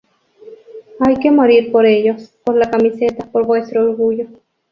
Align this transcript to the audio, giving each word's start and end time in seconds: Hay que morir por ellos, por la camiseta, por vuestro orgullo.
Hay 1.01 1.17
que 1.17 1.29
morir 1.29 1.71
por 1.71 1.85
ellos, 1.85 2.33
por 2.43 2.55
la 2.55 2.71
camiseta, 2.71 3.27
por 3.31 3.45
vuestro 3.45 3.83
orgullo. 3.83 4.29